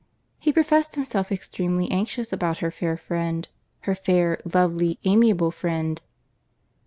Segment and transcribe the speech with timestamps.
[0.39, 6.01] He professed himself extremely anxious about her fair friend—her fair, lovely, amiable friend.